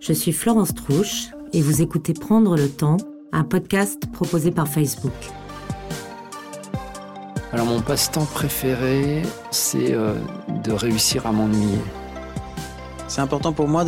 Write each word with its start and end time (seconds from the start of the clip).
Je 0.00 0.12
suis 0.12 0.32
Florence 0.32 0.74
Trouche 0.74 1.28
et 1.52 1.60
vous 1.60 1.82
écoutez 1.82 2.14
Prendre 2.14 2.56
le 2.56 2.68
temps, 2.68 2.98
un 3.32 3.42
podcast 3.42 4.04
proposé 4.12 4.52
par 4.52 4.68
Facebook. 4.68 5.12
Alors 7.52 7.66
mon 7.66 7.80
passe-temps 7.80 8.26
préféré, 8.26 9.22
c'est 9.50 9.92
euh, 9.92 10.14
de 10.62 10.70
réussir 10.70 11.26
à 11.26 11.32
m'ennuyer. 11.32 11.78
C'est 13.08 13.22
important 13.22 13.52
pour 13.52 13.66
moi 13.66 13.84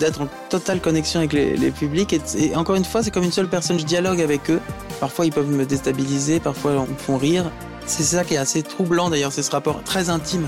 d'être 0.00 0.20
en 0.20 0.28
totale 0.50 0.80
connexion 0.80 1.20
avec 1.20 1.32
les, 1.32 1.70
publics. 1.70 2.12
Et, 2.36 2.54
encore 2.56 2.74
une 2.74 2.84
fois, 2.84 3.02
c'est 3.02 3.10
comme 3.10 3.24
une 3.24 3.32
seule 3.32 3.48
personne, 3.48 3.78
je 3.78 3.84
dialogue 3.84 4.20
avec 4.20 4.50
eux. 4.50 4.60
Parfois, 5.00 5.24
ils 5.24 5.32
peuvent 5.32 5.50
me 5.50 5.64
déstabiliser, 5.64 6.40
parfois, 6.40 6.72
ils 6.72 6.92
me 6.92 6.98
font 6.98 7.16
rire. 7.16 7.50
C'est 7.86 8.02
ça 8.02 8.24
qui 8.24 8.34
est 8.34 8.38
assez 8.38 8.62
troublant 8.62 9.08
d'ailleurs, 9.10 9.32
c'est 9.32 9.42
ce 9.42 9.50
rapport 9.50 9.82
très 9.82 10.10
intime. 10.10 10.46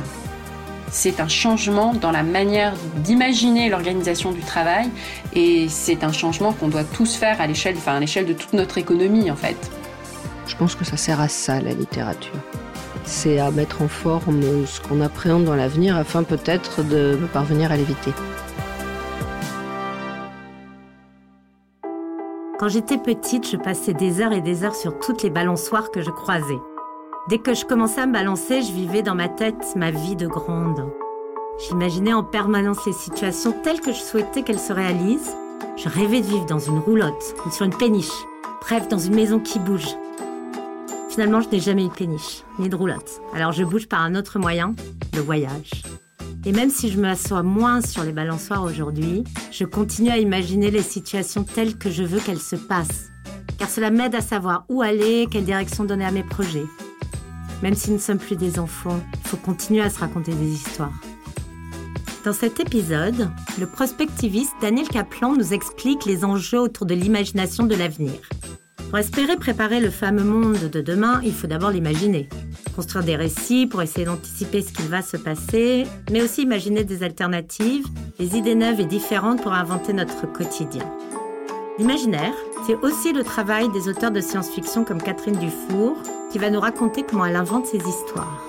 C'est 0.99 1.21
un 1.21 1.29
changement 1.29 1.93
dans 1.93 2.11
la 2.11 2.23
manière 2.23 2.73
d'imaginer 3.05 3.69
l'organisation 3.69 4.33
du 4.33 4.41
travail 4.41 4.89
et 5.35 5.69
c'est 5.69 6.05
un 6.05 6.11
changement 6.11 6.55
qu'on 6.55 6.69
doit 6.69 6.85
tous 6.85 7.17
faire 7.17 7.39
à 7.39 7.47
l'échelle, 7.47 7.75
enfin 7.77 7.97
à 7.97 8.01
l'échelle 8.01 8.25
de 8.25 8.33
toute 8.33 8.55
notre 8.55 8.79
économie 8.79 9.31
en 9.31 9.37
fait. 9.37 9.59
Je 10.47 10.57
pense 10.57 10.75
que 10.75 10.87
ça 10.87 10.97
sert 10.97 11.21
à 11.21 11.29
ça 11.29 11.61
la 11.61 11.75
littérature. 11.75 12.33
C'est 13.05 13.39
à 13.39 13.51
mettre 13.51 13.83
en 13.83 13.89
forme 13.89 14.41
ce 14.65 14.81
qu'on 14.81 15.03
appréhende 15.03 15.45
dans 15.45 15.55
l'avenir 15.55 15.99
afin 15.99 16.23
peut-être 16.23 16.83
de 16.83 17.19
parvenir 17.31 17.71
à 17.71 17.77
l'éviter. 17.77 18.13
Quand 22.59 22.69
j'étais 22.69 22.97
petite, 22.97 23.47
je 23.51 23.59
passais 23.59 23.93
des 23.93 24.23
heures 24.23 24.33
et 24.33 24.41
des 24.41 24.65
heures 24.65 24.75
sur 24.75 24.99
toutes 24.99 25.23
les 25.23 25.31
balançoires 25.31 25.91
que 25.91 26.01
je 26.01 26.11
croisais. 26.11 26.57
Dès 27.29 27.39
que 27.39 27.55
je 27.55 27.65
commençais 27.65 28.03
à 28.03 28.07
me 28.07 28.13
balancer, 28.13 28.63
je 28.63 28.73
vivais 28.73 29.03
dans 29.03 29.17
ma 29.17 29.29
tête 29.29 29.75
ma 29.75 29.91
vie 29.91 30.15
de 30.15 30.29
grande. 30.29 30.89
J'imaginais 31.59 32.13
en 32.13 32.23
permanence 32.23 32.87
les 32.87 32.93
situations 32.93 33.53
telles 33.65 33.81
que 33.81 33.93
je 33.93 33.99
souhaitais 33.99 34.43
qu'elles 34.43 34.61
se 34.61 34.73
réalisent. 34.73 35.35
Je 35.77 35.89
rêvais 35.89 36.21
de 36.21 36.27
vivre 36.27 36.47
dans 36.47 36.61
une 36.61 36.79
roulotte 36.79 37.35
ou 37.45 37.51
sur 37.51 37.65
une 37.65 37.77
péniche. 37.77 38.13
Bref, 38.61 38.87
dans 38.87 39.01
une 39.01 39.17
maison 39.17 39.41
qui 39.41 39.59
bouge. 39.59 39.89
Finalement, 41.11 41.41
je 41.41 41.49
n'ai 41.49 41.59
jamais 41.59 41.87
eu 41.87 41.89
de 41.89 41.95
péniche, 41.95 42.45
ni 42.61 42.69
de 42.69 42.77
roulotte. 42.77 43.21
Alors 43.35 43.51
je 43.51 43.65
bouge 43.65 43.89
par 43.89 44.03
un 44.03 44.15
autre 44.15 44.39
moyen, 44.39 44.77
le 45.13 45.21
voyage. 45.21 45.83
Et 46.45 46.53
même 46.53 46.71
si 46.71 46.91
je 46.91 47.01
me 47.01 47.09
assois 47.09 47.43
moins 47.43 47.81
sur 47.81 48.05
les 48.05 48.13
balançoires 48.13 48.63
aujourd'hui, 48.63 49.25
je 49.51 49.65
continue 49.65 50.11
à 50.11 50.19
imaginer 50.19 50.71
les 50.71 50.83
situations 50.83 51.43
telles 51.43 51.77
que 51.77 51.91
je 51.91 52.05
veux 52.05 52.21
qu'elles 52.21 52.39
se 52.39 52.55
passent. 52.55 53.11
Car 53.59 53.69
cela 53.69 53.91
m'aide 53.91 54.15
à 54.15 54.21
savoir 54.21 54.65
où 54.69 54.81
aller, 54.81 55.27
quelle 55.29 55.45
direction 55.45 55.83
donner 55.83 56.05
à 56.05 56.13
mes 56.13 56.23
projets. 56.23 56.67
Même 57.63 57.75
si 57.75 57.91
nous 57.91 57.97
ne 57.97 58.01
sommes 58.01 58.19
plus 58.19 58.37
des 58.37 58.59
enfants, 58.59 59.01
il 59.23 59.29
faut 59.29 59.37
continuer 59.37 59.83
à 59.83 59.91
se 59.91 59.99
raconter 59.99 60.33
des 60.33 60.53
histoires. 60.53 61.01
Dans 62.25 62.33
cet 62.33 62.59
épisode, 62.59 63.31
le 63.59 63.67
prospectiviste 63.67 64.55
Daniel 64.61 64.89
Kaplan 64.89 65.35
nous 65.37 65.55
explique 65.55 66.05
les 66.07 66.25
enjeux 66.25 66.61
autour 66.61 66.85
de 66.85 66.95
l'imagination 66.95 67.65
de 67.65 67.77
l'avenir. 67.77 68.15
Pour 68.89 68.99
espérer 68.99 69.37
préparer 69.37 69.81
le 69.81 69.91
fameux 69.91 70.25
monde 70.25 70.71
de 70.71 70.81
demain, 70.81 71.21
il 71.25 71.33
faut 71.33 71.47
d'abord 71.47 71.71
l'imaginer. 71.71 72.29
Construire 72.75 73.05
des 73.05 73.17
récits 73.17 73.67
pour 73.67 73.83
essayer 73.83 74.07
d'anticiper 74.07 74.63
ce 74.63 74.73
qu'il 74.73 74.87
va 74.87 75.03
se 75.03 75.17
passer, 75.17 75.87
mais 76.11 76.23
aussi 76.23 76.43
imaginer 76.43 76.85
des 76.85 77.03
alternatives, 77.03 77.87
des 78.19 78.37
idées 78.37 78.55
neuves 78.55 78.81
et 78.81 78.87
différentes 78.87 79.43
pour 79.43 79.53
inventer 79.53 79.93
notre 79.93 80.31
quotidien. 80.33 80.85
L'imaginaire, 81.79 82.33
c'est 82.67 82.77
aussi 82.77 83.13
le 83.13 83.23
travail 83.23 83.69
des 83.69 83.87
auteurs 83.91 84.11
de 84.11 84.23
science-fiction 84.23 84.83
comme 84.83 85.03
Catherine 85.03 85.39
Dufour, 85.39 85.95
qui 86.33 86.39
va 86.39 86.49
nous 86.49 86.59
raconter 86.59 87.03
comment 87.03 87.27
elle 87.27 87.37
invente 87.37 87.67
ses 87.67 87.77
histoires. 87.77 88.43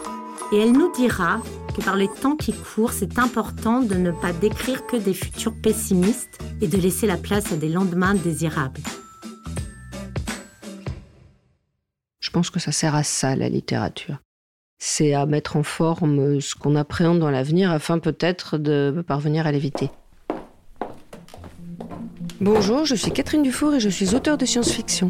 Et 0.54 0.58
elle 0.58 0.72
nous 0.72 0.90
dira 0.94 1.42
que 1.76 1.84
par 1.84 1.98
les 1.98 2.08
temps 2.08 2.38
qui 2.38 2.54
courent, 2.54 2.94
c'est 2.94 3.20
important 3.20 3.82
de 3.82 3.96
ne 3.96 4.12
pas 4.12 4.32
décrire 4.32 4.86
que 4.86 4.96
des 4.96 5.14
futurs 5.14 5.54
pessimistes 5.62 6.40
et 6.62 6.70
de 6.70 6.78
laisser 6.78 7.06
la 7.06 7.18
place 7.18 7.52
à 7.52 7.58
des 7.58 7.68
lendemains 7.68 8.14
désirables. 8.14 8.80
Je 12.22 12.30
pense 12.30 12.50
que 12.50 12.62
ça 12.62 12.72
sert 12.72 12.96
à 12.96 13.04
ça, 13.04 13.36
la 13.36 13.50
littérature. 13.50 14.20
C'est 14.80 15.14
à 15.14 15.26
mettre 15.26 15.58
en 15.58 15.64
forme 15.64 16.40
ce 16.40 16.56
qu'on 16.56 16.78
appréhende 16.78 17.20
dans 17.20 17.32
l'avenir 17.32 17.72
afin 17.72 18.00
peut-être 18.00 18.58
de 18.58 19.04
parvenir 19.06 19.46
à 19.48 19.52
l'éviter. 19.52 19.92
Bonjour, 22.40 22.86
je 22.86 22.94
suis 22.94 23.12
Catherine 23.12 23.42
Dufour 23.42 23.74
et 23.74 23.80
je 23.80 23.90
suis 23.90 24.14
auteure 24.14 24.38
de 24.38 24.46
science-fiction. 24.46 25.10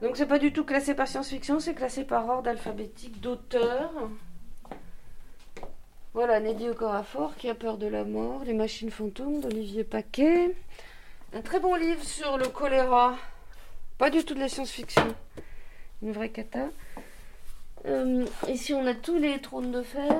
Donc 0.00 0.16
c'est 0.16 0.26
pas 0.26 0.40
du 0.40 0.52
tout 0.52 0.64
classé 0.64 0.94
par 0.94 1.06
science-fiction, 1.06 1.60
c'est 1.60 1.74
classé 1.74 2.02
par 2.02 2.28
ordre 2.28 2.50
alphabétique 2.50 3.20
d'auteur. 3.20 3.92
Voilà, 6.12 6.40
Neddy 6.40 6.68
Okorafor, 6.68 7.36
Qui 7.36 7.48
a 7.48 7.54
peur 7.54 7.78
de 7.78 7.86
la 7.86 8.02
mort, 8.02 8.42
Les 8.44 8.52
machines 8.52 8.90
fantômes 8.90 9.40
d'Olivier 9.40 9.84
Paquet. 9.84 10.56
Un 11.32 11.40
très 11.40 11.60
bon 11.60 11.76
livre 11.76 12.02
sur 12.02 12.36
le 12.36 12.48
choléra. 12.48 13.14
Pas 13.98 14.10
du 14.10 14.24
tout 14.24 14.34
de 14.34 14.40
la 14.40 14.48
science-fiction. 14.48 15.14
Une 16.02 16.10
vraie 16.10 16.30
cata. 16.30 16.66
Euh, 17.86 18.24
ici, 18.48 18.74
on 18.74 18.86
a 18.86 18.94
tous 18.94 19.18
les 19.18 19.40
trônes 19.40 19.72
de 19.72 19.82
fer. 19.82 20.12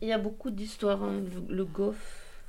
Il 0.00 0.08
y 0.08 0.12
a 0.12 0.18
beaucoup 0.18 0.50
d'histoires. 0.50 1.02
Hein. 1.02 1.22
Le, 1.48 1.64
goff. 1.64 2.42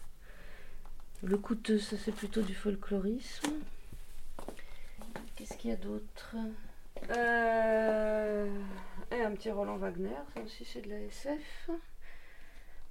Le 1.23 1.37
coûteux, 1.37 1.79
ça 1.79 1.95
c'est 1.97 2.11
plutôt 2.11 2.41
du 2.41 2.53
folklorisme. 2.53 3.53
Qu'est-ce 5.35 5.57
qu'il 5.57 5.69
y 5.71 5.73
a 5.73 5.77
d'autre? 5.77 6.35
Euh, 7.09 8.49
Et 9.11 9.21
un 9.21 9.31
petit 9.31 9.51
Roland 9.51 9.77
Wagner, 9.77 10.09
ça 10.33 10.41
aussi 10.41 10.65
c'est 10.65 10.81
de 10.81 10.89
la 10.89 10.99
SF. 10.99 11.69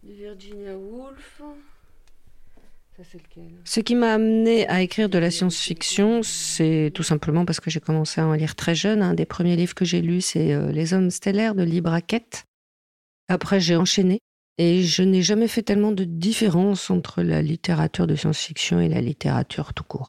Du 0.02 0.12
Virginia 0.14 0.76
Woolf. 0.76 1.42
Ce 3.64 3.80
qui 3.80 3.94
m'a 3.94 4.14
amené 4.14 4.66
à 4.68 4.82
écrire 4.82 5.08
de 5.08 5.18
la 5.18 5.30
science-fiction, 5.30 6.22
c'est 6.22 6.90
tout 6.94 7.02
simplement 7.02 7.44
parce 7.44 7.60
que 7.60 7.70
j'ai 7.70 7.80
commencé 7.80 8.20
à 8.20 8.26
en 8.26 8.32
lire 8.32 8.56
très 8.56 8.74
jeune. 8.74 9.02
Un 9.02 9.14
des 9.14 9.26
premiers 9.26 9.56
livres 9.56 9.74
que 9.74 9.84
j'ai 9.84 10.00
lus, 10.00 10.22
c'est 10.22 10.52
euh, 10.52 10.72
Les 10.72 10.94
Hommes 10.94 11.10
stellaires 11.10 11.54
de 11.54 11.62
Libraquette. 11.62 12.44
Après, 13.28 13.60
j'ai 13.60 13.76
enchaîné. 13.76 14.18
Et 14.60 14.82
je 14.82 15.02
n'ai 15.02 15.22
jamais 15.22 15.46
fait 15.46 15.62
tellement 15.62 15.92
de 15.92 16.02
différence 16.02 16.90
entre 16.90 17.22
la 17.22 17.42
littérature 17.42 18.08
de 18.08 18.16
science-fiction 18.16 18.80
et 18.80 18.88
la 18.88 19.00
littérature 19.00 19.72
tout 19.72 19.84
court. 19.84 20.08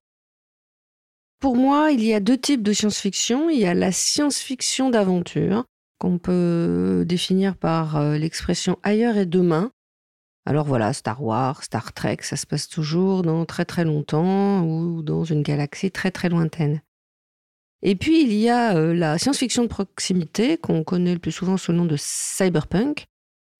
Pour 1.40 1.56
moi, 1.56 1.92
il 1.92 2.04
y 2.04 2.16
a 2.16 2.20
deux 2.20 2.38
types 2.38 2.64
de 2.64 2.74
science-fiction. 2.74 3.52
Il 3.52 3.60
y 3.60 3.66
a 3.66 3.76
la 3.76 3.92
science-fiction 3.92 4.90
d'aventure, 4.90 5.66
qu'on 6.00 6.18
peut 6.18 7.06
définir 7.08 7.56
par 7.56 7.98
euh, 7.98 8.18
l'expression 8.18 8.80
ailleurs 8.82 9.18
et 9.18 9.28
demain. 9.28 9.72
Alors 10.46 10.66
voilà, 10.66 10.94
Star 10.94 11.24
Wars, 11.24 11.64
Star 11.64 11.94
Trek, 11.94 12.18
ça 12.22 12.36
se 12.36 12.48
passe 12.48 12.68
toujours 12.68 13.22
dans 13.22 13.46
très 13.46 13.66
très 13.66 13.86
longtemps 13.86 14.64
ou 14.64 15.04
dans 15.04 15.24
une 15.24 15.44
galaxie 15.44 15.92
très 15.92 16.12
très 16.12 16.30
lointaine. 16.30 16.82
Et 17.82 17.96
puis 17.96 18.24
il 18.24 18.34
y 18.34 18.50
a 18.50 18.76
euh, 18.76 18.94
la 18.94 19.18
science-fiction 19.18 19.64
de 19.64 19.68
proximité 19.68 20.58
qu'on 20.58 20.84
connaît 20.84 21.14
le 21.14 21.20
plus 21.20 21.32
souvent 21.32 21.58
sous 21.58 21.72
le 21.72 21.78
nom 21.78 21.86
de 21.86 21.96
cyberpunk, 21.98 23.06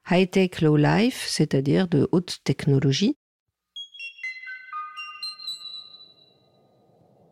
high-tech 0.10 0.62
low 0.62 0.78
life, 0.78 1.26
c'est-à-dire 1.28 1.88
de 1.88 2.08
haute 2.12 2.40
technologie, 2.44 3.16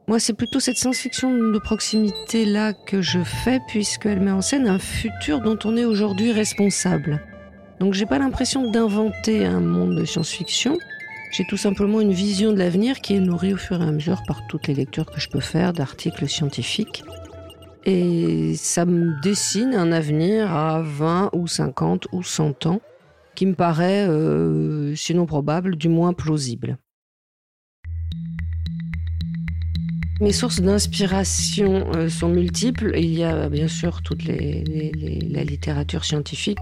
Moi, 0.10 0.22
c'est 0.22 0.32
plutôt 0.32 0.62
cette 0.62 0.78
science-fiction 0.78 1.52
de 1.52 1.60
proximité-là 1.60 2.72
que 2.72 3.02
je 3.02 3.22
fais, 3.26 3.60
puisqu'elle 3.68 4.22
met 4.22 4.32
en 4.32 4.42
scène 4.42 4.66
un 4.66 4.80
futur 4.80 5.42
dont 5.42 5.60
on 5.66 5.76
est 5.76 5.84
aujourd'hui 5.84 6.32
responsable. 6.32 7.22
Donc, 7.80 7.94
j'ai 7.94 8.06
pas 8.06 8.20
l'impression 8.20 8.70
d'inventer 8.70 9.46
un 9.46 9.60
monde 9.60 9.96
de 9.96 10.06
science-fiction. 10.06 10.78
J'ai 11.32 11.46
tout 11.46 11.58
simplement 11.58 12.02
une 12.02 12.14
vision 12.14 12.52
de 12.52 12.58
l'avenir 12.58 13.02
qui 13.02 13.16
est 13.16 13.20
nourrie 13.20 13.54
au 13.54 13.58
fur 13.58 13.82
et 13.82 13.86
à 13.86 13.92
mesure 13.92 14.24
par 14.26 14.48
toutes 14.48 14.68
les 14.68 14.74
lectures 14.74 15.06
que 15.06 15.20
je 15.20 15.30
peux 15.30 15.40
faire 15.40 15.74
d'articles 15.74 16.28
scientifiques. 16.28 17.04
Et 17.86 18.56
ça 18.56 18.86
me 18.86 19.22
dessine 19.22 19.74
un 19.74 19.92
avenir 19.92 20.54
à 20.54 20.82
20 20.82 21.30
ou 21.34 21.48
50 21.48 22.08
ou 22.12 22.24
100 22.24 22.66
ans 22.66 22.82
qui 23.36 23.46
me 23.46 23.54
paraît, 23.54 24.08
euh, 24.10 24.96
sinon 24.96 25.26
probable, 25.26 25.76
du 25.76 25.90
moins 25.90 26.14
plausible. 26.14 26.80
Mes 30.20 30.32
sources 30.32 30.60
d'inspiration 30.60 31.92
euh, 31.96 32.10
sont 32.10 32.30
multiples. 32.30 32.94
Il 32.98 33.14
y 33.14 33.24
a 33.24 33.48
bien 33.50 33.68
sûr 33.68 34.02
toute 34.02 34.24
la 34.26 35.44
littérature 35.44 36.04
scientifique, 36.04 36.58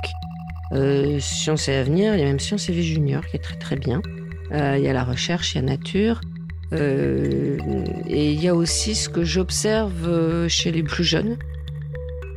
euh, 0.71 1.19
Science 1.19 1.67
et 1.69 1.75
Avenir, 1.75 2.15
il 2.15 2.19
y 2.19 2.23
a 2.23 2.25
même 2.25 2.39
Science 2.39 2.69
et 2.69 2.73
Vie 2.73 2.83
Junior 2.83 3.25
qui 3.25 3.35
est 3.38 3.44
très 3.44 3.57
très 3.57 3.75
bien. 3.75 4.01
Euh, 4.51 4.75
il 4.77 4.83
y 4.83 4.88
a 4.88 4.94
la 4.94 5.03
recherche, 5.03 5.53
il 5.53 5.57
y 5.57 5.59
a 5.59 5.63
Nature. 5.63 6.21
et 6.73 8.31
il 8.33 8.44
y 8.44 8.47
a 8.47 8.56
aussi 8.56 8.95
ce 8.95 9.09
que 9.09 9.23
j'observe 9.23 10.47
chez 10.47 10.71
les 10.71 10.83
plus 10.83 11.03
jeunes, 11.03 11.38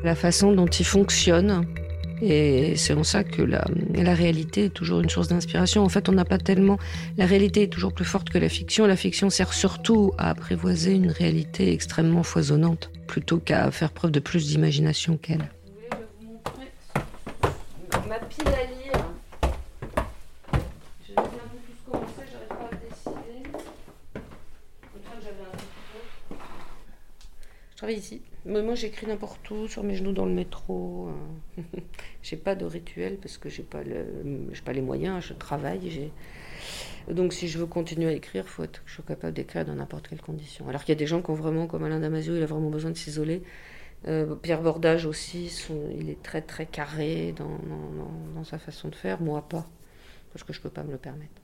la 0.04 0.14
façon 0.14 0.52
dont 0.52 0.66
ils 0.66 0.86
fonctionnent, 0.86 1.64
et 2.20 2.74
c'est 2.76 2.94
en 2.94 3.04
ça 3.04 3.22
que 3.22 3.42
la, 3.42 3.64
la, 3.94 4.14
réalité 4.14 4.64
est 4.64 4.70
toujours 4.70 5.00
une 5.00 5.08
source 5.08 5.28
d'inspiration. 5.28 5.84
En 5.84 5.88
fait, 5.88 6.08
on 6.08 6.12
n'a 6.12 6.24
pas 6.24 6.38
tellement. 6.38 6.78
La 7.16 7.26
réalité 7.26 7.62
est 7.62 7.68
toujours 7.68 7.92
plus 7.92 8.04
forte 8.04 8.30
que 8.30 8.38
la 8.38 8.48
fiction. 8.48 8.86
La 8.86 8.96
fiction 8.96 9.30
sert 9.30 9.52
surtout 9.52 10.12
à 10.18 10.30
apprivoiser 10.30 10.94
une 10.94 11.10
réalité 11.10 11.72
extrêmement 11.72 12.24
foisonnante, 12.24 12.90
plutôt 13.06 13.38
qu'à 13.38 13.70
faire 13.70 13.92
preuve 13.92 14.10
de 14.10 14.20
plus 14.20 14.46
d'imagination 14.46 15.16
qu'elle. 15.16 15.48
Mais 28.58 28.64
moi, 28.64 28.74
j'écris 28.74 29.06
n'importe 29.06 29.48
où, 29.52 29.68
sur 29.68 29.84
mes 29.84 29.94
genoux 29.94 30.10
dans 30.10 30.26
le 30.26 30.32
métro. 30.32 31.10
j'ai 32.24 32.36
pas 32.36 32.56
de 32.56 32.64
rituel 32.64 33.16
parce 33.18 33.38
que 33.38 33.48
j'ai 33.48 33.62
pas 33.62 33.82
pas 34.64 34.72
les 34.72 34.80
moyens. 34.80 35.24
Je 35.24 35.32
travaille. 35.32 36.10
Donc, 37.08 37.32
si 37.32 37.46
je 37.46 37.56
veux 37.56 37.66
continuer 37.66 38.08
à 38.08 38.12
écrire, 38.12 38.42
il 38.44 38.50
faut 38.50 38.64
être, 38.64 38.82
je 38.84 38.94
suis 38.94 39.02
capable 39.04 39.32
d'écrire 39.32 39.64
dans 39.64 39.76
n'importe 39.76 40.08
quelle 40.08 40.20
condition. 40.20 40.68
Alors 40.68 40.82
qu'il 40.82 40.88
y 40.92 40.96
a 40.96 40.98
des 40.98 41.06
gens 41.06 41.22
qui 41.22 41.30
ont 41.30 41.34
vraiment, 41.34 41.68
comme 41.68 41.84
Alain 41.84 42.00
Damasio, 42.00 42.34
il 42.34 42.42
a 42.42 42.46
vraiment 42.46 42.68
besoin 42.68 42.90
de 42.90 42.96
s'isoler. 42.96 43.44
Euh, 44.08 44.34
Pierre 44.34 44.60
Bordage 44.60 45.06
aussi, 45.06 45.52
il 45.96 46.10
est 46.10 46.20
très 46.20 46.42
très 46.42 46.66
carré 46.66 47.32
dans, 47.36 47.60
dans, 48.34 48.42
sa 48.42 48.58
façon 48.58 48.88
de 48.88 48.96
faire. 48.96 49.20
Moi, 49.20 49.40
pas, 49.48 49.68
parce 50.32 50.42
que 50.42 50.52
je 50.52 50.60
peux 50.60 50.68
pas 50.68 50.82
me 50.82 50.90
le 50.90 50.98
permettre. 50.98 51.40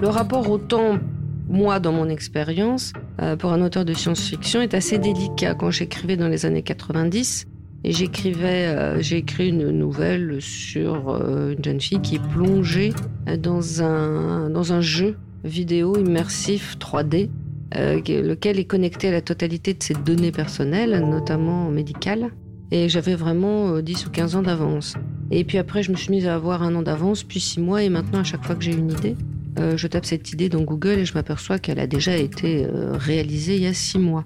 Le 0.00 0.08
rapport 0.08 0.48
au 0.48 0.58
temps 0.58 1.00
moi, 1.48 1.80
dans 1.80 1.92
mon 1.92 2.08
expérience, 2.08 2.92
pour 3.38 3.52
un 3.52 3.62
auteur 3.62 3.84
de 3.84 3.92
science-fiction, 3.92 4.60
est 4.62 4.74
assez 4.74 4.98
délicat. 4.98 5.54
Quand 5.54 5.70
j'écrivais 5.70 6.16
dans 6.16 6.28
les 6.28 6.46
années 6.46 6.62
90, 6.62 7.46
et 7.84 7.92
j'écrivais, 7.92 8.66
euh, 8.66 9.00
j'ai 9.00 9.18
écrit 9.18 9.48
une 9.48 9.70
nouvelle 9.70 10.40
sur 10.40 11.08
euh, 11.08 11.54
une 11.56 11.64
jeune 11.64 11.80
fille 11.80 12.00
qui 12.00 12.16
est 12.16 12.28
plongée 12.30 12.92
dans 13.38 13.82
un, 13.82 14.50
dans 14.50 14.72
un 14.72 14.80
jeu 14.80 15.16
vidéo 15.42 15.96
immersif 15.96 16.76
3D, 16.78 17.28
lequel 17.74 18.60
est 18.60 18.64
connecté 18.64 19.08
à 19.08 19.10
la 19.10 19.20
totalité 19.20 19.74
de 19.74 19.82
ses 19.82 19.94
données 19.94 20.30
personnelles, 20.30 21.04
notamment 21.08 21.70
médicales. 21.70 22.30
Et 22.70 22.88
j'avais 22.88 23.16
vraiment 23.16 23.80
10 23.80 24.06
ou 24.06 24.10
15 24.10 24.36
ans 24.36 24.42
d'avance. 24.42 24.94
Et 25.30 25.44
puis 25.44 25.58
après, 25.58 25.82
je 25.82 25.90
me 25.90 25.96
suis 25.96 26.10
mise 26.10 26.26
à 26.26 26.34
avoir 26.34 26.62
un 26.62 26.74
an 26.76 26.82
d'avance, 26.82 27.24
puis 27.24 27.40
6 27.40 27.60
mois, 27.60 27.82
et 27.82 27.88
maintenant, 27.88 28.20
à 28.20 28.24
chaque 28.24 28.44
fois 28.44 28.54
que 28.54 28.62
j'ai 28.62 28.72
une 28.72 28.90
idée, 28.90 29.16
euh, 29.58 29.76
je 29.76 29.86
tape 29.86 30.06
cette 30.06 30.32
idée 30.32 30.48
dans 30.48 30.62
Google 30.62 30.98
et 30.98 31.04
je 31.04 31.14
m'aperçois 31.14 31.58
qu'elle 31.58 31.78
a 31.78 31.86
déjà 31.86 32.16
été 32.16 32.64
euh, 32.64 32.96
réalisée 32.96 33.56
il 33.56 33.62
y 33.62 33.66
a 33.66 33.74
six 33.74 33.98
mois. 33.98 34.24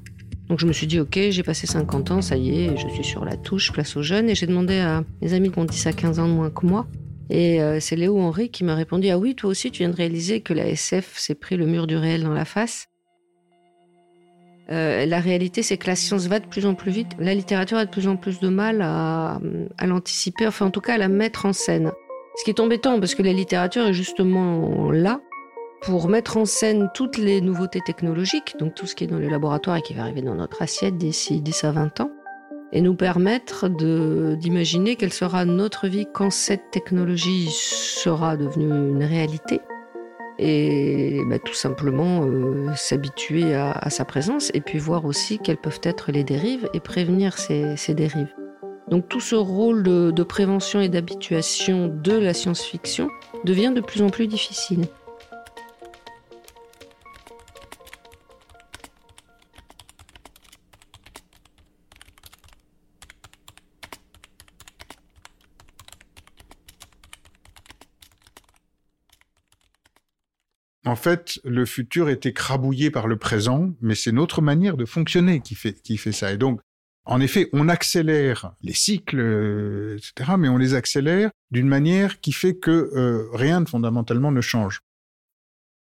Donc 0.49 0.61
je 0.61 0.67
me 0.67 0.73
suis 0.73 0.87
dit, 0.87 1.01
ok, 1.01 1.19
j'ai 1.31 1.43
passé 1.43 1.67
50 1.67 2.11
ans, 2.13 2.23
ça 2.23 2.37
y 2.37 2.63
est, 2.63 2.77
je 2.77 2.87
suis 2.89 3.03
sur 3.03 3.25
la 3.25 3.37
touche, 3.37 3.73
place 3.73 3.97
aux 3.97 4.03
jeunes. 4.03 4.31
Et 4.31 4.37
j'ai 4.37 4.47
demandé 4.47 4.79
à 4.79 5.03
mes 5.21 5.33
amis 5.33 5.51
qui 5.51 5.59
ont 5.59 5.65
dit 5.65 5.77
ça 5.77 5.93
15 5.93 6.21
ans 6.21 6.29
de 6.29 6.33
moins 6.33 6.51
que 6.51 6.65
moi. 6.65 6.87
Et 7.29 7.61
euh, 7.61 7.81
c'est 7.81 7.97
Léo 7.97 8.21
Henry 8.21 8.51
qui 8.51 8.63
m'a 8.63 8.77
répondu, 8.77 9.09
ah 9.09 9.19
oui, 9.19 9.35
toi 9.35 9.51
aussi, 9.51 9.73
tu 9.73 9.79
viens 9.79 9.89
de 9.89 9.97
réaliser 9.97 10.43
que 10.43 10.55
la 10.55 10.69
SF 10.69 11.19
s'est 11.19 11.35
pris 11.35 11.57
le 11.57 11.67
mur 11.67 11.89
du 11.89 11.97
réel 11.97 12.23
dans 12.23 12.33
la 12.33 12.45
face. 12.45 12.87
la 14.69 15.21
réalité, 15.21 15.65
c'est 15.65 15.77
que 15.77 15.89
la 15.89 15.97
science 15.97 16.29
va 16.29 16.39
de 16.39 16.47
plus 16.47 16.67
en 16.67 16.75
plus 16.75 16.93
vite. 16.93 17.09
La 17.19 17.35
littérature 17.35 17.79
a 17.79 17.85
de 17.85 17.91
plus 17.91 18.07
en 18.07 18.17
plus 18.17 18.39
de 18.39 18.49
mal 18.49 18.81
à, 18.83 19.41
à 19.79 19.87
l'anticiper, 19.89 20.47
enfin 20.47 20.67
en 20.67 20.71
tout 20.71 20.81
cas 20.81 20.95
à 20.95 20.99
la 20.99 21.09
mettre 21.09 21.47
en 21.47 21.53
scène. 21.53 21.91
Ce 22.37 22.45
qui 22.45 22.51
est 22.51 22.61
embêtant 22.61 23.01
parce 23.01 23.15
que 23.15 23.23
la 23.23 23.33
littérature 23.33 23.87
est 23.87 23.95
justement 23.95 24.91
là 24.91 25.21
pour 25.81 26.09
mettre 26.09 26.37
en 26.37 26.45
scène 26.45 26.91
toutes 26.95 27.17
les 27.17 27.41
nouveautés 27.41 27.81
technologiques, 27.81 28.57
donc 28.59 28.75
tout 28.75 28.87
ce 28.87 28.95
qui 28.95 29.05
est 29.05 29.07
dans 29.07 29.19
le 29.19 29.29
laboratoire 29.29 29.77
et 29.77 29.83
qui 29.83 29.95
va 29.95 30.03
arriver 30.03 30.21
dans 30.21 30.35
notre 30.35 30.61
assiette 30.61 30.99
d'ici 30.99 31.41
10 31.41 31.65
à 31.65 31.73
20 31.73 32.01
ans, 32.01 32.11
et 32.73 32.83
nous 32.83 32.95
permettre 32.95 33.69
d'imaginer 33.69 34.97
quelle 34.97 35.13
sera 35.13 35.47
notre 35.47 35.89
vie 35.89 36.07
quand 36.13 36.31
cette 36.31 36.71
technologie 36.71 37.49
sera 37.51 38.37
devenue 38.37 38.67
une 38.67 39.05
réalité. 39.05 39.61
Et 40.39 41.21
bah, 41.31 41.39
tout 41.39 41.55
simplement 41.55 42.27
euh, 42.27 42.69
s'habituer 42.75 43.55
à, 43.55 43.89
sa 43.89 44.05
présence 44.05 44.51
et 44.53 44.61
puis 44.61 44.79
voir 44.79 45.07
aussi 45.07 45.39
quelles 45.39 45.57
peuvent 45.57 45.81
être 45.83 46.13
les 46.13 46.25
dérives 46.25 46.69
et 46.75 46.81
prévenir 46.81 47.39
ces 47.39 47.95
dérives. 47.95 48.35
Donc 48.89 49.09
tout 49.09 49.21
ce 49.21 49.35
rôle 49.35 49.83
de, 49.83 50.23
prévention 50.23 50.81
et 50.81 50.89
d'habituation 50.89 51.89
de 51.89 52.13
la 52.13 52.35
science-fiction 52.35 53.09
devient 53.45 53.73
de 53.75 53.81
plus 53.81 54.03
en 54.03 54.11
plus 54.11 54.29
difficile. 54.29 54.87
En 70.85 70.95
fait, 70.95 71.41
le 71.45 71.67
futur 71.67 72.09
est 72.09 72.27
écrabouillé 72.27 72.93
par 72.93 73.09
le 73.09 73.17
présent, 73.17 73.71
mais 73.81 73.97
c'est 73.97 74.13
notre 74.13 74.41
manière 74.41 74.77
de 74.77 74.85
fonctionner 74.85 75.41
qui 75.41 75.57
fait, 75.57 75.75
qui 75.83 75.97
fait 75.97 76.13
ça. 76.13 76.33
Et 76.33 76.37
donc, 76.37 76.61
en 77.07 77.21
effet, 77.21 77.49
on 77.53 77.69
accélère 77.69 78.53
les 78.63 78.75
cycles, 78.75 79.21
euh, 79.21 79.97
etc., 79.97 80.33
mais 80.37 80.49
on 80.49 80.59
les 80.59 80.75
accélère 80.75 81.31
d'une 81.53 81.69
manière 81.69 82.21
qui 82.21 82.33
fait 82.33 82.57
que 82.57 82.71
euh, 82.71 83.29
rien 83.33 83.61
de 83.61 83.69
fondamentalement 83.69 84.33
ne 84.33 84.41
change. 84.41 84.81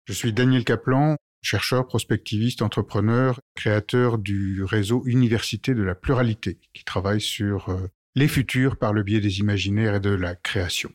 Je 0.06 0.14
suis 0.14 0.34
Daniel 0.34 0.64
Kaplan, 0.64 1.18
chercheur, 1.42 1.88
prospectiviste, 1.88 2.62
entrepreneur, 2.62 3.40
créateur 3.56 4.20
du 4.20 4.64
réseau 4.64 5.04
Université 5.08 5.74
de 5.74 5.82
la 5.82 5.96
pluralité, 5.96 6.60
qui 6.74 6.84
travaille 6.84 7.22
sur 7.22 7.70
euh, 7.70 7.88
les 8.14 8.28
futurs 8.28 8.78
par 8.78 8.94
le 8.94 9.02
biais 9.02 9.20
des 9.20 9.40
imaginaires 9.40 9.96
et 9.96 10.00
de 10.00 10.12
la 10.12 10.36
création. 10.36 10.92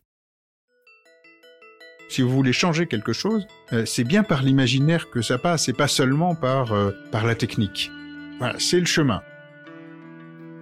Si 2.09 2.23
vous 2.23 2.31
voulez 2.31 2.53
changer 2.53 2.87
quelque 2.87 3.12
chose, 3.12 3.47
c'est 3.87 4.03
bien 4.03 4.25
par 4.25 4.43
l'imaginaire 4.43 5.11
que 5.11 5.23
ça 5.23 5.38
passe, 5.38 5.69
et 5.69 5.73
pas 5.73 5.87
seulement 5.87 6.35
par, 6.35 6.75
par 7.12 7.25
la 7.25 7.37
technique. 7.37 7.93
Voilà, 8.41 8.59
c'est 8.59 8.81
le 8.81 8.87
chemin. 8.87 9.23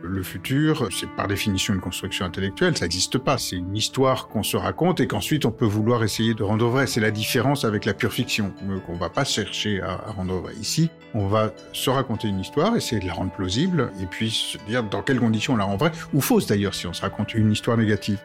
Le 0.02 0.22
futur, 0.22 0.88
c'est 0.92 1.10
par 1.10 1.26
définition 1.26 1.74
une 1.74 1.80
construction 1.80 2.24
intellectuelle, 2.24 2.76
ça 2.76 2.84
n'existe 2.84 3.18
pas. 3.18 3.36
C'est 3.36 3.56
une 3.56 3.76
histoire 3.76 4.28
qu'on 4.28 4.44
se 4.44 4.56
raconte 4.56 5.00
et 5.00 5.08
qu'ensuite 5.08 5.44
on 5.44 5.50
peut 5.50 5.66
vouloir 5.66 6.04
essayer 6.04 6.34
de 6.34 6.44
rendre 6.44 6.68
vrai. 6.68 6.86
C'est 6.86 7.00
la 7.00 7.10
différence 7.10 7.64
avec 7.64 7.84
la 7.84 7.94
pure 7.94 8.12
fiction, 8.12 8.54
qu'on 8.86 8.94
va 8.94 9.10
pas 9.10 9.24
chercher 9.24 9.82
à, 9.82 9.96
rendre 10.12 10.36
vrai. 10.36 10.54
Ici, 10.54 10.88
on 11.14 11.26
va 11.26 11.52
se 11.72 11.90
raconter 11.90 12.28
une 12.28 12.38
histoire, 12.38 12.76
essayer 12.76 13.00
de 13.00 13.06
la 13.06 13.12
rendre 13.12 13.32
plausible, 13.32 13.90
et 14.00 14.06
puis 14.06 14.30
se 14.30 14.56
dire 14.68 14.84
dans 14.84 15.02
quelles 15.02 15.18
conditions 15.18 15.54
on 15.54 15.56
la 15.56 15.64
rend 15.64 15.76
vraie, 15.76 15.92
ou 16.14 16.20
fausse 16.20 16.46
d'ailleurs 16.46 16.74
si 16.74 16.86
on 16.86 16.92
se 16.92 17.02
raconte 17.02 17.34
une 17.34 17.50
histoire 17.50 17.76
négative. 17.76 18.20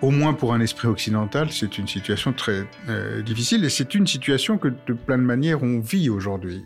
Au 0.00 0.10
moins 0.10 0.34
pour 0.34 0.54
un 0.54 0.60
esprit 0.60 0.86
occidental, 0.86 1.50
c'est 1.50 1.78
une 1.78 1.88
situation 1.88 2.32
très 2.32 2.64
euh, 2.88 3.22
difficile, 3.22 3.64
et 3.64 3.70
c'est 3.70 3.96
une 3.96 4.06
situation 4.06 4.56
que 4.56 4.68
de 4.68 4.92
plein 4.92 5.18
de 5.18 5.24
manières 5.24 5.64
on 5.64 5.80
vit 5.80 6.10
aujourd'hui. 6.10 6.64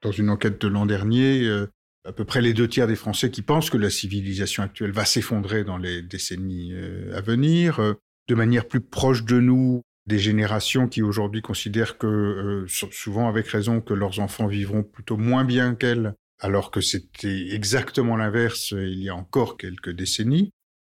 Dans 0.00 0.10
une 0.10 0.30
enquête 0.30 0.58
de 0.60 0.68
l'an 0.68 0.86
dernier, 0.86 1.42
euh, 1.44 1.70
à 2.04 2.12
peu 2.12 2.24
près 2.24 2.40
les 2.40 2.52
deux 2.52 2.68
tiers 2.68 2.86
des 2.86 2.96
Français 2.96 3.30
qui 3.30 3.42
pensent 3.42 3.70
que 3.70 3.78
la 3.78 3.90
civilisation 3.90 4.62
actuelle 4.62 4.92
va 4.92 5.04
s'effondrer 5.04 5.64
dans 5.64 5.78
les 5.78 6.02
décennies 6.02 6.72
euh, 6.72 7.16
à 7.16 7.20
venir. 7.20 7.80
Euh, 7.80 7.94
de 8.28 8.34
manière 8.34 8.66
plus 8.66 8.80
proche 8.80 9.24
de 9.24 9.38
nous, 9.38 9.82
des 10.06 10.18
générations 10.18 10.88
qui 10.88 11.02
aujourd'hui 11.02 11.42
considèrent 11.42 11.98
que, 11.98 12.06
euh, 12.06 12.66
souvent 12.68 13.28
avec 13.28 13.46
raison, 13.48 13.80
que 13.80 13.94
leurs 13.94 14.20
enfants 14.20 14.46
vivront 14.46 14.82
plutôt 14.82 15.16
moins 15.16 15.44
bien 15.44 15.74
qu'elles, 15.74 16.14
alors 16.40 16.70
que 16.70 16.80
c'était 16.80 17.54
exactement 17.54 18.16
l'inverse 18.16 18.72
il 18.72 19.02
y 19.02 19.08
a 19.08 19.14
encore 19.14 19.56
quelques 19.56 19.90
décennies. 19.90 20.52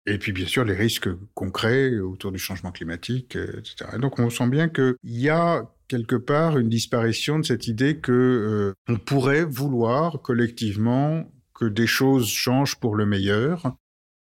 Et 0.08 0.18
puis 0.18 0.32
bien 0.32 0.48
sûr 0.48 0.64
les 0.64 0.74
risques 0.74 1.10
concrets 1.34 2.00
autour 2.00 2.32
du 2.32 2.40
changement 2.40 2.72
climatique, 2.72 3.36
etc. 3.36 3.98
donc 4.00 4.20
on 4.20 4.30
sent 4.30 4.48
bien 4.48 4.70
qu'il 4.70 4.96
y 5.04 5.30
a 5.30 5.70
quelque 5.88 6.16
part 6.16 6.58
une 6.58 6.70
disparition 6.70 7.40
de 7.40 7.46
cette 7.46 7.68
idée 7.68 7.98
que 7.98 8.12
euh, 8.12 8.74
on 8.88 8.98
pourrait 8.98 9.44
vouloir 9.44 10.22
collectivement 10.22 11.30
que 11.54 11.66
des 11.66 11.88
choses 11.88 12.30
changent 12.30 12.80
pour 12.80 12.96
le 12.96 13.06
meilleur. 13.06 13.76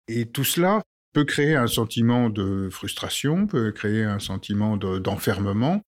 Et 0.09 0.27
tout 0.27 0.45
cela 0.45 0.83
peut 1.13 1.25
créer 1.25 1.55
un 1.55 1.67
sentiment 1.67 2.31
de 2.31 2.69
frustration, 2.71 3.47
peut 3.47 3.73
créer 3.73 4.05
un 4.05 4.19
sentiment 4.19 4.77
d'enfermement. 4.77 5.83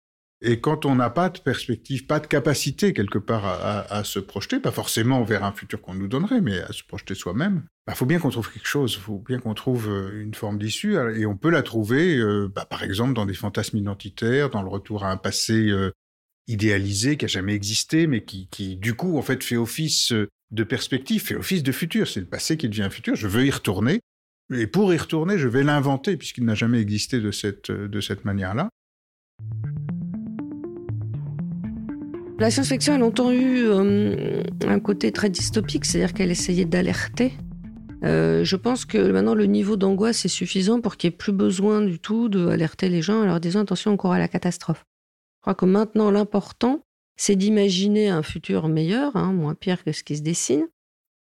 Et 0.41 0.59
quand 0.59 0.85
on 0.85 0.95
n'a 0.95 1.09
pas 1.09 1.29
de 1.29 1.39
perspective, 1.39 2.05
pas 2.05 2.19
de 2.19 2.27
capacité 2.27 2.93
quelque 2.93 3.17
part 3.17 3.45
à, 3.45 4.03
se 4.03 4.19
projeter, 4.19 4.59
pas 4.59 4.71
forcément 4.71 5.23
vers 5.23 5.43
un 5.43 5.51
futur 5.51 5.81
qu'on 5.81 5.95
nous 5.95 6.07
donnerait, 6.07 6.41
mais 6.41 6.59
à 6.59 6.71
se 6.71 6.83
projeter 6.83 7.15
soi-même, 7.15 7.63
il 7.65 7.71
bah, 7.87 7.95
faut 7.95 8.05
bien 8.05 8.19
qu'on 8.19 8.29
trouve 8.29 8.51
quelque 8.51 8.67
chose, 8.67 8.93
il 8.93 9.01
faut 9.01 9.17
bien 9.17 9.39
qu'on 9.39 9.55
trouve 9.55 9.89
euh, 9.89 10.21
une 10.21 10.35
forme 10.35 10.59
d'issue, 10.59 10.95
et 11.15 11.25
on 11.25 11.35
peut 11.35 11.49
la 11.49 11.63
trouver, 11.63 12.17
euh, 12.17 12.51
bah, 12.53 12.65
par 12.65 12.83
exemple, 12.83 13.13
dans 13.13 13.25
des 13.25 13.33
fantasmes 13.33 13.77
identitaires, 13.77 14.51
dans 14.51 14.61
le 14.61 14.69
retour 14.69 15.05
à 15.05 15.11
un 15.11 15.17
passé 15.17 15.69
euh, 15.69 15.91
idéalisé 16.47 17.17
qui 17.17 17.25
a 17.25 17.27
jamais 17.27 17.55
existé, 17.55 18.05
mais 18.05 18.23
qui, 18.23 18.47
qui, 18.49 18.77
du 18.77 18.93
coup, 18.93 19.17
en 19.17 19.23
fait, 19.23 19.43
fait 19.43 19.57
office 19.57 20.13
de 20.51 20.63
perspective, 20.63 21.21
fait 21.21 21.35
office 21.35 21.63
de 21.63 21.71
futur. 21.71 22.07
C'est 22.07 22.19
le 22.19 22.27
passé 22.27 22.57
qui 22.57 22.69
devient 22.69 22.83
un 22.83 22.89
futur. 22.91 23.15
Je 23.15 23.27
veux 23.27 23.45
y 23.45 23.51
retourner, 23.51 24.01
et 24.53 24.67
pour 24.67 24.93
y 24.93 24.97
retourner, 24.97 25.39
je 25.39 25.47
vais 25.47 25.63
l'inventer 25.63 26.15
puisqu'il 26.15 26.45
n'a 26.45 26.55
jamais 26.55 26.79
existé 26.79 27.19
de 27.19 27.31
cette 27.31 27.71
de 27.71 27.99
cette 27.99 28.23
manière-là. 28.23 28.69
La 32.39 32.51
science-fiction 32.51 32.93
a 32.93 32.97
longtemps 32.99 33.31
eu 33.31 33.65
euh, 33.65 34.43
un 34.67 34.79
côté 34.79 35.11
très 35.11 35.27
dystopique, 35.27 35.85
c'est-à-dire 35.85 36.13
qu'elle 36.13 36.29
essayait 36.29 36.65
d'alerter. 36.65 37.33
Euh, 38.03 38.43
je 38.43 38.55
pense 38.55 38.85
que 38.85 39.11
maintenant 39.11 39.33
le 39.33 39.47
niveau 39.47 39.75
d'angoisse 39.75 40.23
est 40.23 40.29
suffisant 40.29 40.79
pour 40.79 40.97
qu'il 40.97 41.09
n'y 41.09 41.15
ait 41.15 41.17
plus 41.17 41.31
besoin 41.31 41.81
du 41.81 41.99
tout 41.99 42.29
d'alerter 42.29 42.89
les 42.89 43.01
gens 43.01 43.21
en 43.21 43.25
leur 43.25 43.39
disant 43.39 43.61
attention, 43.61 43.93
on 43.93 43.97
court 43.97 44.13
à 44.13 44.19
la 44.19 44.27
catastrophe. 44.27 44.85
Je 45.37 45.41
crois 45.41 45.55
que 45.55 45.65
maintenant 45.65 46.11
l'important, 46.11 46.83
c'est 47.15 47.35
d'imaginer 47.35 48.09
un 48.09 48.21
futur 48.21 48.67
meilleur, 48.67 49.15
hein, 49.15 49.33
moins 49.33 49.55
pire 49.55 49.83
que 49.83 49.91
ce 49.91 50.03
qui 50.03 50.15
se 50.15 50.21
dessine. 50.21 50.67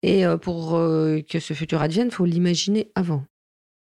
Et 0.03 0.27
euh, 0.27 0.37
pour 0.37 0.73
que 0.73 1.39
ce 1.39 1.55
futur 1.55 1.81
advienne, 1.81 2.09
il 2.09 2.15
faut 2.15 2.25
l'imaginer 2.25 2.91
avant. 2.97 3.25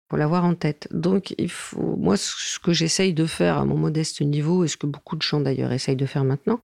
Faut 0.09 0.17
l'avoir 0.17 0.45
en 0.45 0.55
tête. 0.55 0.87
Donc, 0.89 1.35
moi, 1.77 2.17
ce 2.17 2.57
que 2.57 2.73
j'essaye 2.73 3.13
de 3.13 3.27
faire 3.27 3.59
à 3.59 3.65
mon 3.65 3.77
modeste 3.77 4.21
niveau, 4.21 4.63
et 4.63 4.67
ce 4.67 4.77
que 4.77 4.87
beaucoup 4.87 5.15
de 5.15 5.21
gens 5.21 5.39
d'ailleurs 5.39 5.71
essayent 5.71 5.95
de 5.95 6.07
faire 6.07 6.23
maintenant, 6.23 6.59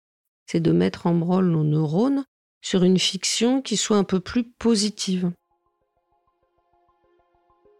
c'est 0.45 0.59
de 0.59 0.71
mettre 0.71 1.07
en 1.07 1.13
branle 1.13 1.47
nos 1.47 1.63
neurones 1.63 2.25
sur 2.61 2.83
une 2.83 2.99
fiction 2.99 3.61
qui 3.61 3.77
soit 3.77 3.97
un 3.97 4.03
peu 4.03 4.19
plus 4.19 4.43
positive. 4.43 5.31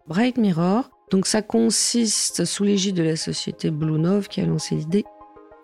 Bright 0.08 0.38
Mirror, 0.38 0.90
donc 1.10 1.26
ça 1.26 1.42
consiste 1.42 2.46
sous 2.46 2.64
l'égide 2.64 2.96
de 2.96 3.04
la 3.04 3.16
société 3.16 3.72
Blue 3.72 4.00
Nove 4.00 4.28
qui 4.28 4.42
a 4.42 4.46
lancé 4.46 4.76
l'idée. 4.76 5.06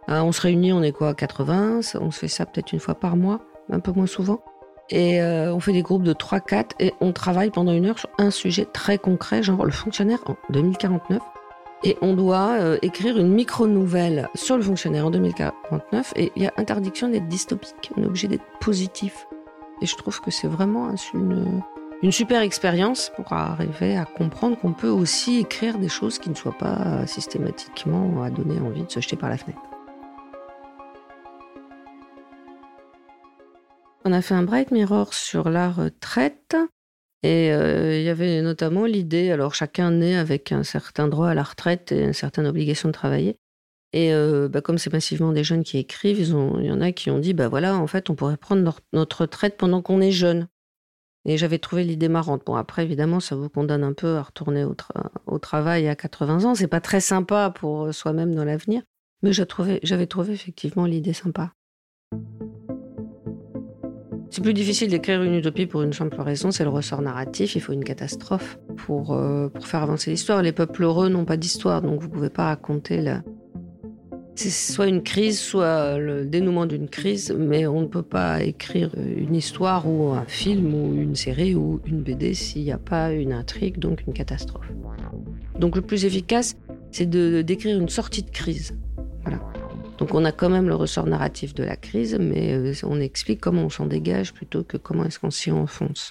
Euh, 0.10 0.22
on 0.22 0.32
se 0.32 0.42
réunit, 0.42 0.74
on 0.74 0.82
est 0.82 0.92
quoi, 0.92 1.14
80, 1.14 1.82
on 2.00 2.10
se 2.10 2.20
fait 2.20 2.28
ça 2.28 2.46
peut-être 2.46 2.74
une 2.74 2.80
fois 2.80 2.96
par 2.96 3.16
mois, 3.16 3.42
un 3.70 3.80
peu 3.80 3.92
moins 3.92 4.08
souvent. 4.08 4.44
Et 4.90 5.22
euh, 5.22 5.54
on 5.54 5.60
fait 5.60 5.72
des 5.72 5.84
groupes 5.84 6.04
de 6.04 6.14
3-4 6.14 6.72
et 6.80 6.94
on 7.00 7.14
travaille 7.14 7.52
pendant 7.52 7.72
une 7.72 7.86
heure 7.86 8.00
sur 8.00 8.10
un 8.18 8.32
sujet 8.32 8.66
très 8.66 8.98
concret, 8.98 9.44
genre 9.44 9.64
le 9.64 9.72
fonctionnaire 9.72 10.20
en 10.26 10.36
2049. 10.50 11.22
Et 11.84 11.98
on 12.02 12.14
doit 12.14 12.58
euh, 12.60 12.78
écrire 12.82 13.18
une 13.18 13.34
micro-nouvelle 13.34 14.30
sur 14.36 14.56
le 14.56 14.64
fonctionnaire 14.64 15.08
en 15.08 15.12
2049. 15.12 16.14
Et 16.16 16.32
il 16.36 16.44
y 16.44 16.48
a 16.48 16.54
interdiction 16.58 17.10
d'être 17.10 17.28
dystopique. 17.28 17.92
On 17.98 18.04
est 18.04 18.06
obligé 18.06 18.28
d'être 18.28 18.46
positif. 18.60 19.28
Et 19.82 19.88
je 19.88 19.96
trouve 19.96 20.22
que 20.22 20.30
c'est 20.30 20.48
vraiment 20.48 20.94
une, 21.14 21.64
une 22.04 22.12
super 22.12 22.42
expérience 22.42 23.12
pour 23.16 23.34
arriver 23.34 23.98
à 23.98 24.06
comprendre 24.06 24.60
qu'on 24.60 24.74
peut 24.74 24.90
aussi 24.90 25.40
écrire 25.40 25.80
des 25.80 25.90
choses 25.90 26.20
qui 26.20 26.30
ne 26.30 26.36
soient 26.36 26.58
pas 26.58 27.08
systématiquement 27.08 28.22
à 28.22 28.30
donner 28.30 28.60
envie 28.60 28.84
de 28.84 28.92
se 28.92 29.00
jeter 29.00 29.16
par 29.16 29.30
la 29.30 29.38
fenêtre. 29.38 29.62
On 34.04 34.14
a 34.14 34.22
fait 34.22 34.34
un 34.34 34.44
Bright 34.44 34.72
Mirror 34.72 35.14
sur 35.14 35.50
la 35.50 35.70
retraite 35.70 36.56
et 37.24 37.52
euh, 37.52 37.98
il 38.00 38.04
y 38.04 38.10
avait 38.10 38.42
notamment 38.42 38.86
l'idée, 38.86 39.32
alors 39.32 39.54
chacun 39.54 39.92
naît 39.92 40.16
avec 40.16 40.52
un 40.52 40.64
certain 40.64 41.08
droit 41.08 41.30
à 41.30 41.34
la 41.36 41.44
retraite 41.44 41.92
et 41.92 42.04
une 42.04 42.14
certaine 42.14 42.48
obligation 42.48 42.90
de 42.90 42.94
travailler. 42.94 43.38
Et 43.94 44.14
euh, 44.14 44.48
bah, 44.48 44.62
comme 44.62 44.78
c'est 44.78 44.92
massivement 44.92 45.32
des 45.32 45.44
jeunes 45.44 45.64
qui 45.64 45.78
écrivent, 45.78 46.20
il 46.20 46.66
y 46.66 46.72
en 46.72 46.82
a 46.82 46.92
qui 46.92 47.12
ont 47.12 47.20
dit, 47.20 47.34
bah 47.34 47.48
voilà, 47.48 47.76
en 47.76 47.88
fait, 47.88 48.10
on 48.10 48.16
pourrait 48.16 48.38
prendre 48.38 48.80
notre 48.94 49.22
retraite 49.22 49.58
pendant 49.58 49.82
qu'on 49.82 50.02
est 50.02 50.12
jeune. 50.12 50.48
Et 51.26 51.38
j'avais 51.38 51.60
trouvé 51.60 51.84
l'idée 51.84 52.10
marrante. 52.10 52.44
Bon, 52.46 52.56
après, 52.56 52.84
évidemment, 52.84 53.20
ça 53.20 53.36
vous 53.36 53.50
condamne 53.50 53.84
un 53.84 53.94
peu 53.94 54.16
à 54.16 54.24
retourner 54.24 54.64
au, 54.64 55.40
travail 55.40 55.88
à 55.88 55.96
80 55.96 56.46
ans. 56.46 56.56
C'est 56.56 56.68
pas 56.68 56.82
très 56.82 57.02
sympa 57.02 57.52
pour 57.54 57.94
soi-même 57.94 58.34
dans 58.34 58.46
l'avenir. 58.46 58.82
Mais 59.22 59.32
j'avais 59.34 60.08
trouvé 60.08 60.34
effectivement 60.34 60.86
l'idée 60.86 61.14
sympa. 61.14 61.54
C'est 64.32 64.42
plus 64.42 64.54
difficile 64.54 64.90
d'écrire 64.90 65.22
une 65.24 65.36
utopie 65.36 65.66
pour 65.66 65.82
une 65.82 65.92
simple 65.92 66.22
raison, 66.22 66.52
c'est 66.52 66.64
le 66.64 66.70
ressort 66.70 67.02
narratif. 67.02 67.58
Il 67.58 67.60
faut 67.60 67.74
une 67.74 67.84
catastrophe 67.84 68.58
pour, 68.78 69.12
euh, 69.12 69.50
pour 69.50 69.68
faire 69.68 69.84
avancer 69.84 70.10
l'histoire. 70.10 70.42
Les 70.42 70.54
peuples 70.54 70.84
heureux 70.84 71.10
n'ont 71.10 71.26
pas 71.26 71.36
d'histoire, 71.36 71.82
donc 71.82 72.00
vous 72.00 72.08
ne 72.08 72.14
pouvez 72.14 72.30
pas 72.30 72.46
raconter 72.46 73.02
la... 73.02 73.24
C'est 74.36 74.50
soit 74.50 74.88
une 74.88 75.04
crise, 75.04 75.38
soit 75.38 75.98
le 75.98 76.26
dénouement 76.26 76.66
d'une 76.66 76.88
crise, 76.88 77.36
mais 77.38 77.68
on 77.68 77.82
ne 77.82 77.88
peut 77.88 78.04
pas 78.04 78.42
écrire 78.42 78.92
une 78.96 79.36
histoire 79.36 79.86
ou 79.86 80.12
un 80.12 80.24
film 80.24 80.74
ou 80.74 80.96
une 80.96 81.16
série 81.16 81.54
ou 81.54 81.82
une 81.86 82.02
BD 82.02 82.34
s'il 82.34 82.64
n'y 82.64 82.72
a 82.72 82.78
pas 82.78 83.12
une 83.12 83.34
intrigue, 83.34 83.80
donc 83.80 84.08
une 84.08 84.14
catastrophe. 84.14 84.72
Donc 85.60 85.76
le 85.76 85.82
plus 85.82 86.06
efficace, 86.06 86.56
c'est 86.92 87.06
de 87.06 87.42
décrire 87.42 87.78
une 87.78 87.90
sortie 87.90 88.24
de 88.24 88.32
crise. 88.32 88.78
Donc 90.02 90.16
on 90.16 90.26
a 90.26 90.32
quand 90.32 90.50
même 90.50 90.68
le 90.68 90.74
ressort 90.74 91.06
narratif 91.06 91.54
de 91.54 91.64
la 91.64 91.76
crise, 91.76 92.18
mais 92.20 92.56
euh, 92.56 92.74
on 92.82 93.00
explique 93.00 93.40
comment 93.40 93.66
on 93.66 93.70
s'en 93.70 93.86
dégage 93.86 94.34
plutôt 94.34 94.64
que 94.64 94.76
comment 94.76 95.06
est-ce 95.06 95.20
qu'on 95.20 95.30
s'y 95.30 95.52
enfonce. 95.52 96.10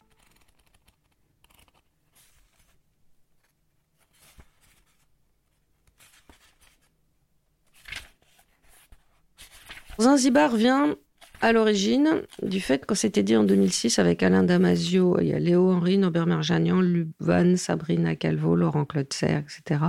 Zanzibar 10.01 10.55
vient 10.55 10.95
à 11.41 11.51
l'origine 11.51 12.23
du 12.43 12.61
fait 12.61 12.87
qu'on 12.87 12.95
s'était 12.95 13.25
dit 13.25 13.37
en 13.37 13.43
2006 13.43 13.99
avec 13.99 14.23
Alain 14.23 14.45
Damasio, 14.45 15.19
il 15.19 15.27
y 15.27 15.35
a 15.35 15.41
Léo 15.41 15.69
Henry, 15.69 15.99
Norbert 15.99 16.27
Merjanian, 16.27 16.81
Luban, 16.81 17.57
Sabrina 17.57 18.15
Calvo, 18.15 18.55
Laurent 18.55 18.87
Serre, 19.11 19.43
etc 19.43 19.81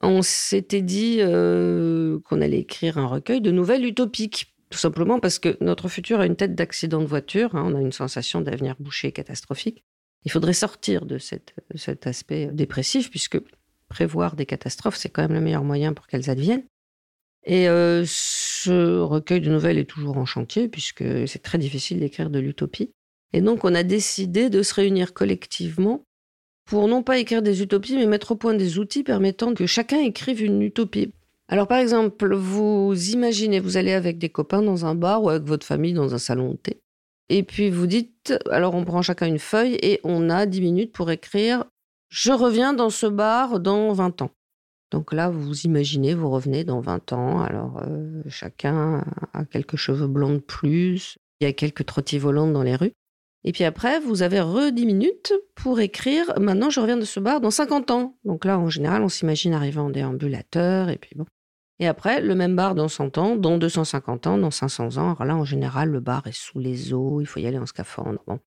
on 0.00 0.22
s'était 0.22 0.82
dit 0.82 1.18
euh, 1.20 2.18
qu'on 2.24 2.40
allait 2.40 2.60
écrire 2.60 2.98
un 2.98 3.06
recueil 3.06 3.40
de 3.40 3.50
nouvelles 3.50 3.84
utopiques. 3.84 4.54
Tout 4.70 4.78
simplement 4.78 5.18
parce 5.18 5.38
que 5.38 5.56
notre 5.60 5.88
futur 5.88 6.20
a 6.20 6.26
une 6.26 6.36
tête 6.36 6.54
d'accident 6.54 7.00
de 7.00 7.06
voiture. 7.06 7.54
Hein. 7.54 7.64
on 7.66 7.74
a 7.74 7.80
une 7.80 7.92
sensation 7.92 8.40
d'avenir 8.40 8.76
bouché 8.78 9.12
catastrophique. 9.12 9.84
Il 10.24 10.30
faudrait 10.30 10.52
sortir 10.52 11.06
de 11.06 11.16
cet 11.18 12.06
aspect 12.06 12.50
dépressif, 12.52 13.10
puisque 13.10 13.40
prévoir 13.88 14.36
des 14.36 14.46
catastrophes, 14.46 14.96
c'est 14.96 15.08
quand 15.08 15.22
même 15.22 15.32
le 15.32 15.40
meilleur 15.40 15.64
moyen 15.64 15.94
pour 15.94 16.06
qu'elles 16.06 16.28
adviennent. 16.28 16.64
Et 17.44 17.68
euh, 17.68 18.04
ce 18.06 18.98
recueil 18.98 19.40
de 19.40 19.50
nouvelles 19.50 19.78
est 19.78 19.88
toujours 19.88 20.18
en 20.18 20.26
chantier, 20.26 20.68
puisque 20.68 21.04
c'est 21.26 21.42
très 21.42 21.56
difficile 21.56 22.00
d'écrire 22.00 22.30
de 22.30 22.38
l'utopie. 22.38 22.92
Et 23.32 23.40
donc, 23.40 23.64
on 23.64 23.74
a 23.74 23.82
décidé 23.82 24.50
de 24.50 24.62
se 24.62 24.74
réunir 24.74 25.14
collectivement 25.14 26.04
pour 26.68 26.86
non 26.86 27.02
pas 27.02 27.18
écrire 27.18 27.40
des 27.40 27.62
utopies, 27.62 27.96
mais 27.96 28.06
mettre 28.06 28.32
au 28.32 28.36
point 28.36 28.52
des 28.52 28.78
outils 28.78 29.02
permettant 29.02 29.54
que 29.54 29.66
chacun 29.66 30.00
écrive 30.00 30.42
une 30.42 30.60
utopie. 30.60 31.12
Alors 31.48 31.66
par 31.66 31.78
exemple, 31.78 32.34
vous 32.34 32.94
imaginez, 33.10 33.58
vous 33.58 33.78
allez 33.78 33.94
avec 33.94 34.18
des 34.18 34.28
copains 34.28 34.60
dans 34.60 34.84
un 34.84 34.94
bar 34.94 35.22
ou 35.22 35.30
avec 35.30 35.44
votre 35.44 35.66
famille 35.66 35.94
dans 35.94 36.14
un 36.14 36.18
salon 36.18 36.50
de 36.50 36.56
thé. 36.56 36.80
Et 37.30 37.42
puis 37.42 37.70
vous 37.70 37.86
dites, 37.86 38.34
alors 38.50 38.74
on 38.74 38.84
prend 38.84 39.00
chacun 39.00 39.26
une 39.26 39.38
feuille 39.38 39.78
et 39.80 40.00
on 40.04 40.28
a 40.28 40.44
10 40.44 40.60
minutes 40.60 40.92
pour 40.92 41.10
écrire 41.10 41.64
Je 42.10 42.32
reviens 42.32 42.74
dans 42.74 42.90
ce 42.90 43.06
bar 43.06 43.60
dans 43.60 43.94
20 43.94 44.20
ans. 44.20 44.30
Donc 44.90 45.14
là, 45.14 45.30
vous 45.30 45.62
imaginez, 45.62 46.14
vous 46.14 46.28
revenez 46.28 46.64
dans 46.64 46.80
20 46.80 47.14
ans. 47.14 47.40
Alors 47.40 47.82
euh, 47.82 48.22
chacun 48.28 49.06
a 49.32 49.44
quelques 49.46 49.76
cheveux 49.76 50.06
blancs 50.06 50.34
de 50.34 50.44
plus, 50.44 51.16
il 51.40 51.44
y 51.44 51.48
a 51.48 51.54
quelques 51.54 51.86
trottis 51.86 52.18
volantes 52.18 52.52
dans 52.52 52.62
les 52.62 52.76
rues. 52.76 52.92
Et 53.44 53.52
puis 53.52 53.64
après, 53.64 54.00
vous 54.00 54.22
avez 54.22 54.40
re 54.40 54.72
10 54.72 54.86
minutes 54.86 55.32
pour 55.54 55.80
écrire 55.80 56.38
Maintenant, 56.38 56.70
je 56.70 56.80
reviens 56.80 56.96
de 56.96 57.04
ce 57.04 57.20
bar 57.20 57.40
dans 57.40 57.50
50 57.50 57.90
ans. 57.90 58.16
Donc 58.24 58.44
là, 58.44 58.58
en 58.58 58.68
général, 58.68 59.02
on 59.02 59.08
s'imagine 59.08 59.54
arriver 59.54 59.80
en 59.80 59.90
déambulateur, 59.90 60.88
et 60.88 60.96
puis 60.96 61.12
bon. 61.14 61.24
Et 61.80 61.86
après, 61.86 62.20
le 62.20 62.34
même 62.34 62.56
bar 62.56 62.74
dans 62.74 62.88
100 62.88 63.18
ans, 63.18 63.36
dans 63.36 63.56
250 63.56 64.26
ans, 64.26 64.38
dans 64.38 64.50
500 64.50 64.96
ans. 64.96 65.14
Alors 65.14 65.24
là, 65.24 65.36
en 65.36 65.44
général, 65.44 65.90
le 65.90 66.00
bar 66.00 66.26
est 66.26 66.36
sous 66.36 66.58
les 66.58 66.92
eaux, 66.92 67.20
il 67.20 67.26
faut 67.26 67.38
y 67.38 67.46
aller 67.46 67.58
en 67.58 67.66
scaphandre. 67.66 68.20
Bon. 68.26 68.40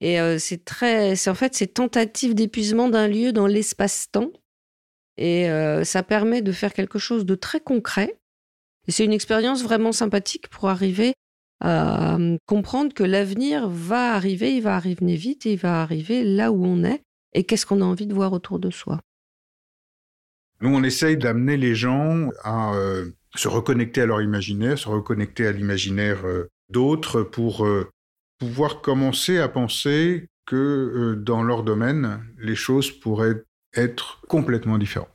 Et 0.00 0.20
euh, 0.20 0.38
c'est 0.38 0.64
très. 0.64 1.14
C'est 1.14 1.30
en 1.30 1.34
fait, 1.34 1.54
c'est 1.54 1.74
tentative 1.74 2.34
d'épuisement 2.34 2.88
d'un 2.88 3.06
lieu 3.06 3.32
dans 3.32 3.46
l'espace-temps. 3.46 4.32
Et 5.16 5.48
euh, 5.48 5.84
ça 5.84 6.02
permet 6.02 6.42
de 6.42 6.50
faire 6.50 6.72
quelque 6.72 6.98
chose 6.98 7.24
de 7.24 7.36
très 7.36 7.60
concret. 7.60 8.18
Et 8.88 8.92
c'est 8.92 9.04
une 9.04 9.12
expérience 9.12 9.62
vraiment 9.62 9.92
sympathique 9.92 10.48
pour 10.48 10.68
arriver 10.68 11.14
euh, 11.64 12.36
comprendre 12.46 12.92
que 12.92 13.04
l'avenir 13.04 13.68
va 13.68 14.14
arriver, 14.14 14.56
il 14.56 14.62
va 14.62 14.76
arriver 14.76 15.16
vite, 15.16 15.44
il 15.44 15.56
va 15.56 15.82
arriver 15.82 16.24
là 16.24 16.52
où 16.52 16.64
on 16.64 16.84
est 16.84 17.02
et 17.32 17.44
qu'est-ce 17.44 17.66
qu'on 17.66 17.80
a 17.80 17.84
envie 17.84 18.06
de 18.06 18.14
voir 18.14 18.32
autour 18.32 18.58
de 18.58 18.70
soi. 18.70 19.00
Nous, 20.60 20.74
on 20.74 20.82
essaye 20.82 21.16
d'amener 21.16 21.56
les 21.56 21.74
gens 21.74 22.30
à 22.42 22.74
euh, 22.74 23.06
se 23.34 23.48
reconnecter 23.48 24.02
à 24.02 24.06
leur 24.06 24.22
imaginaire, 24.22 24.78
se 24.78 24.88
reconnecter 24.88 25.46
à 25.46 25.52
l'imaginaire 25.52 26.24
euh, 26.24 26.48
d'autres 26.70 27.22
pour 27.22 27.66
pouvoir 28.38 28.80
commencer 28.80 29.38
à 29.38 29.48
penser 29.48 30.28
que 30.46 31.14
dans 31.14 31.42
leur 31.42 31.62
domaine, 31.62 32.24
les 32.38 32.54
choses 32.54 32.90
pourraient 32.90 33.42
être 33.74 34.20
complètement 34.28 34.78
différentes. 34.78 35.13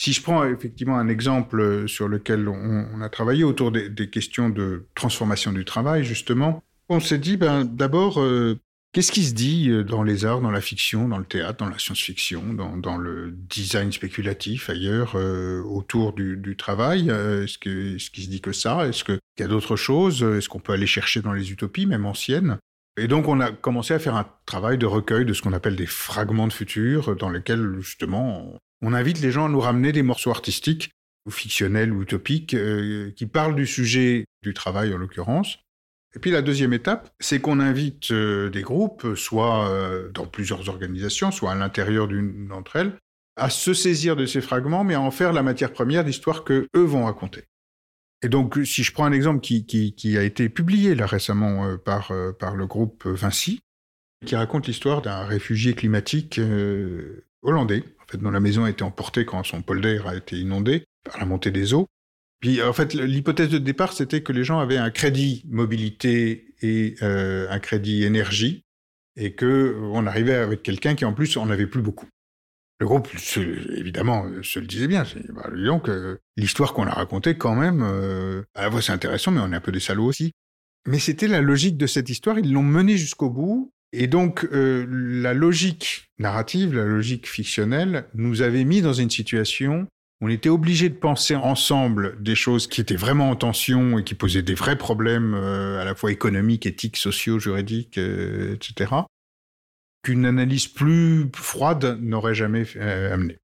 Si 0.00 0.12
je 0.12 0.22
prends 0.22 0.44
effectivement 0.44 0.96
un 0.96 1.08
exemple 1.08 1.88
sur 1.88 2.06
lequel 2.06 2.48
on, 2.48 3.00
a 3.00 3.08
travaillé 3.08 3.42
autour 3.42 3.72
des, 3.72 4.08
questions 4.08 4.48
de 4.48 4.86
transformation 4.94 5.52
du 5.52 5.64
travail, 5.64 6.04
justement, 6.04 6.62
on 6.88 7.00
s'est 7.00 7.18
dit, 7.18 7.36
ben, 7.36 7.64
d'abord, 7.64 8.20
euh, 8.20 8.60
qu'est-ce 8.92 9.10
qui 9.10 9.24
se 9.24 9.34
dit 9.34 9.68
euh, 9.70 9.82
dans 9.82 10.04
les 10.04 10.24
arts, 10.24 10.40
dans 10.40 10.52
la 10.52 10.60
fiction, 10.60 11.08
dans 11.08 11.18
le 11.18 11.24
théâtre, 11.24 11.64
dans 11.64 11.68
la 11.68 11.80
science-fiction, 11.80 12.54
dans, 12.54 12.96
le 12.96 13.32
design 13.32 13.90
spéculatif 13.90 14.70
ailleurs, 14.70 15.16
euh, 15.16 15.62
autour 15.64 16.12
du, 16.12 16.54
travail? 16.56 17.10
Est-ce 17.10 17.58
qu'il 17.58 18.00
ce 18.00 18.08
qui 18.10 18.22
se 18.22 18.30
dit 18.30 18.40
que 18.40 18.52
ça? 18.52 18.86
Est-ce 18.86 19.02
qu'il 19.02 19.18
y 19.40 19.42
a 19.42 19.48
d'autres 19.48 19.74
choses? 19.74 20.22
Est-ce 20.22 20.48
qu'on 20.48 20.60
peut 20.60 20.74
aller 20.74 20.86
chercher 20.86 21.22
dans 21.22 21.32
les 21.32 21.50
utopies, 21.50 21.86
même 21.86 22.06
anciennes? 22.06 22.58
Et 23.00 23.08
donc, 23.08 23.26
on 23.26 23.40
a 23.40 23.50
commencé 23.50 23.94
à 23.94 23.98
faire 23.98 24.14
un 24.14 24.28
travail 24.46 24.78
de 24.78 24.86
recueil 24.86 25.24
de 25.24 25.32
ce 25.32 25.42
qu'on 25.42 25.52
appelle 25.52 25.76
des 25.76 25.86
fragments 25.86 26.46
de 26.46 26.52
futur, 26.52 27.16
dans 27.16 27.30
lesquels, 27.30 27.78
justement, 27.80 28.54
on 28.82 28.92
invite 28.92 29.20
les 29.20 29.32
gens 29.32 29.46
à 29.46 29.48
nous 29.48 29.60
ramener 29.60 29.92
des 29.92 30.02
morceaux 30.02 30.30
artistiques, 30.30 30.90
ou 31.26 31.30
fictionnels, 31.30 31.92
ou 31.92 32.02
utopiques, 32.02 32.54
euh, 32.54 33.10
qui 33.12 33.26
parlent 33.26 33.54
du 33.54 33.66
sujet 33.66 34.24
du 34.42 34.54
travail 34.54 34.94
en 34.94 34.98
l'occurrence. 34.98 35.58
Et 36.16 36.20
puis 36.20 36.30
la 36.30 36.42
deuxième 36.42 36.72
étape, 36.72 37.10
c'est 37.20 37.40
qu'on 37.40 37.60
invite 37.60 38.10
euh, 38.12 38.48
des 38.48 38.62
groupes, 38.62 39.14
soit 39.14 39.68
euh, 39.68 40.10
dans 40.10 40.26
plusieurs 40.26 40.68
organisations, 40.68 41.30
soit 41.30 41.52
à 41.52 41.54
l'intérieur 41.54 42.08
d'une 42.08 42.48
d'entre 42.48 42.76
elles, 42.76 42.92
à 43.36 43.50
se 43.50 43.74
saisir 43.74 44.16
de 44.16 44.26
ces 44.26 44.40
fragments, 44.40 44.84
mais 44.84 44.94
à 44.94 45.00
en 45.00 45.10
faire 45.10 45.32
la 45.32 45.42
matière 45.42 45.72
première 45.72 46.04
d'histoire 46.04 46.44
que 46.44 46.68
eux 46.74 46.84
vont 46.84 47.04
raconter. 47.04 47.44
Et 48.22 48.28
donc, 48.28 48.58
si 48.64 48.82
je 48.82 48.92
prends 48.92 49.04
un 49.04 49.12
exemple 49.12 49.40
qui, 49.40 50.16
a 50.16 50.24
été 50.24 50.48
publié 50.48 50.96
là 50.96 51.06
récemment 51.06 51.76
par, 51.78 52.12
par 52.40 52.56
le 52.56 52.66
groupe 52.66 53.06
Vinci, 53.06 53.60
qui 54.26 54.34
raconte 54.34 54.66
l'histoire 54.66 55.02
d'un 55.02 55.24
réfugié 55.24 55.74
climatique 55.74 56.40
hollandais, 57.42 57.84
en 58.08 58.12
fait, 58.12 58.18
dont 58.18 58.30
la 58.30 58.40
maison 58.40 58.64
a 58.64 58.70
été 58.70 58.82
emportée 58.84 59.24
quand 59.24 59.42
son 59.44 59.62
polder 59.62 60.00
a 60.06 60.16
été 60.16 60.36
inondé 60.36 60.84
par 61.04 61.18
la 61.18 61.26
montée 61.26 61.50
des 61.50 61.74
eaux. 61.74 61.86
Puis 62.40 62.62
en 62.62 62.72
fait, 62.72 62.94
l'hypothèse 62.94 63.48
de 63.48 63.58
départ, 63.58 63.92
c'était 63.92 64.22
que 64.22 64.32
les 64.32 64.44
gens 64.44 64.60
avaient 64.60 64.76
un 64.76 64.90
crédit 64.90 65.44
mobilité 65.48 66.54
et 66.62 66.94
euh, 67.02 67.48
un 67.50 67.58
crédit 67.58 68.04
énergie, 68.04 68.64
et 69.16 69.34
que 69.34 69.76
on 69.92 70.06
arrivait 70.06 70.36
avec 70.36 70.62
quelqu'un 70.62 70.94
qui 70.94 71.04
en 71.04 71.12
plus 71.12 71.36
en 71.36 71.50
avait 71.50 71.66
plus 71.66 71.82
beaucoup. 71.82 72.06
Le 72.80 72.86
groupe, 72.86 73.08
évidemment, 73.36 74.24
se 74.42 74.60
le 74.60 74.66
disait 74.66 74.86
bien. 74.86 75.04
Bah, 75.30 75.50
donc, 75.52 75.88
euh, 75.88 76.18
l'histoire 76.36 76.74
qu'on 76.74 76.86
a 76.86 76.92
racontée, 76.92 77.36
quand 77.36 77.56
même, 77.56 77.82
euh, 77.82 78.44
à 78.54 78.62
la 78.62 78.70
fois 78.70 78.82
c'est 78.82 78.92
intéressant, 78.92 79.32
mais 79.32 79.40
on 79.40 79.52
est 79.52 79.56
un 79.56 79.60
peu 79.60 79.72
des 79.72 79.80
salauds 79.80 80.06
aussi. 80.06 80.32
Mais 80.86 81.00
c'était 81.00 81.26
la 81.26 81.40
logique 81.40 81.76
de 81.76 81.88
cette 81.88 82.08
histoire, 82.08 82.38
ils 82.38 82.52
l'ont 82.52 82.62
menée 82.62 82.96
jusqu'au 82.96 83.30
bout, 83.30 83.72
et 83.92 84.06
donc 84.06 84.44
euh, 84.52 84.86
la 84.88 85.34
logique 85.34 86.10
narrative, 86.18 86.74
la 86.74 86.84
logique 86.84 87.28
fictionnelle, 87.28 88.06
nous 88.14 88.42
avait 88.42 88.64
mis 88.64 88.82
dans 88.82 88.92
une 88.92 89.10
situation 89.10 89.86
où 90.20 90.26
on 90.26 90.28
était 90.28 90.48
obligé 90.48 90.88
de 90.88 90.94
penser 90.94 91.36
ensemble 91.36 92.20
des 92.22 92.34
choses 92.34 92.66
qui 92.66 92.80
étaient 92.80 92.96
vraiment 92.96 93.30
en 93.30 93.36
tension 93.36 93.98
et 93.98 94.04
qui 94.04 94.14
posaient 94.14 94.42
des 94.42 94.54
vrais 94.54 94.76
problèmes 94.76 95.34
à 95.34 95.84
la 95.84 95.94
fois 95.94 96.10
économiques, 96.10 96.66
éthiques, 96.66 96.96
sociaux, 96.96 97.38
juridiques, 97.38 97.98
etc 97.98 99.02
qu'une 100.02 100.26
analyse 100.26 100.66
plus 100.66 101.30
froide 101.34 101.98
n'aurait 102.00 102.34
jamais 102.34 102.64
euh, 102.76 103.12
amené. 103.12 103.38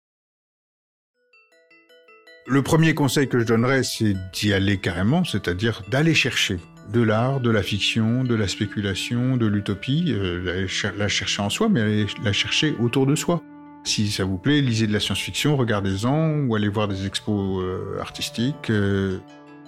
Le 2.46 2.62
premier 2.62 2.94
conseil 2.94 3.28
que 3.28 3.38
je 3.38 3.44
donnerais, 3.44 3.82
c'est 3.82 4.14
d'y 4.32 4.52
aller 4.52 4.78
carrément, 4.78 5.24
c'est-à-dire 5.24 5.82
d'aller 5.88 6.14
chercher 6.14 6.58
de 6.92 7.00
l'art, 7.00 7.40
de 7.40 7.50
la 7.50 7.62
fiction, 7.62 8.24
de 8.24 8.34
la 8.34 8.48
spéculation, 8.48 9.36
de 9.36 9.46
l'utopie, 9.46 10.06
euh, 10.08 10.66
la, 10.96 11.08
chercher 11.08 11.42
en 11.42 11.50
soi, 11.50 11.68
mais 11.68 12.06
la 12.22 12.32
chercher 12.32 12.74
autour 12.78 13.06
de 13.06 13.14
soi. 13.14 13.42
Si 13.84 14.10
ça 14.10 14.24
vous 14.24 14.38
plaît, 14.38 14.60
lisez 14.60 14.86
de 14.86 14.92
la 14.92 15.00
science-fiction, 15.00 15.56
regardez-en, 15.56 16.46
ou 16.46 16.54
allez 16.54 16.68
voir 16.68 16.88
des 16.88 17.06
expos 17.06 17.62
euh, 17.62 18.00
artistiques. 18.00 18.72